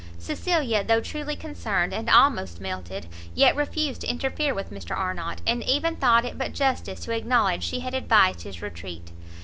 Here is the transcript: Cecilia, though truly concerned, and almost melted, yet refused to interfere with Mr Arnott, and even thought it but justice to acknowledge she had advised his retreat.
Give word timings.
Cecilia, 0.17 0.83
though 0.83 0.99
truly 0.99 1.35
concerned, 1.35 1.93
and 1.93 2.09
almost 2.09 2.59
melted, 2.59 3.05
yet 3.35 3.55
refused 3.55 4.01
to 4.01 4.07
interfere 4.09 4.51
with 4.51 4.71
Mr 4.71 4.97
Arnott, 4.97 5.41
and 5.45 5.63
even 5.63 5.95
thought 5.95 6.25
it 6.25 6.39
but 6.39 6.53
justice 6.53 7.01
to 7.01 7.15
acknowledge 7.15 7.61
she 7.61 7.81
had 7.81 7.93
advised 7.93 8.41
his 8.41 8.63
retreat. 8.63 9.11